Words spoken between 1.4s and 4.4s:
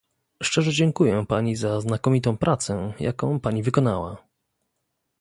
za znakomitą pracę, jaką pani wykonała